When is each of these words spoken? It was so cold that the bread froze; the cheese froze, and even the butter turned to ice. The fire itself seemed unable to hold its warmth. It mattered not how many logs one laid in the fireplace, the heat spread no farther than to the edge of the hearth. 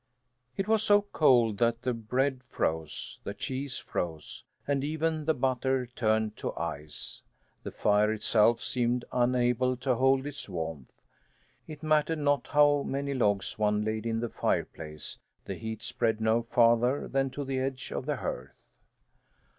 It 0.57 0.67
was 0.67 0.81
so 0.81 1.03
cold 1.03 1.59
that 1.59 1.83
the 1.83 1.93
bread 1.93 2.41
froze; 2.49 3.19
the 3.23 3.35
cheese 3.35 3.77
froze, 3.77 4.43
and 4.67 4.83
even 4.83 5.25
the 5.25 5.35
butter 5.35 5.85
turned 5.85 6.35
to 6.37 6.55
ice. 6.57 7.21
The 7.61 7.69
fire 7.69 8.11
itself 8.11 8.63
seemed 8.63 9.05
unable 9.11 9.77
to 9.77 9.93
hold 9.93 10.25
its 10.25 10.49
warmth. 10.49 10.91
It 11.67 11.83
mattered 11.83 12.17
not 12.17 12.47
how 12.47 12.81
many 12.81 13.13
logs 13.13 13.59
one 13.59 13.85
laid 13.85 14.07
in 14.07 14.21
the 14.21 14.29
fireplace, 14.29 15.19
the 15.45 15.53
heat 15.53 15.83
spread 15.83 16.19
no 16.19 16.41
farther 16.41 17.07
than 17.07 17.29
to 17.29 17.43
the 17.45 17.59
edge 17.59 17.91
of 17.91 18.07
the 18.07 18.15
hearth. 18.15 18.73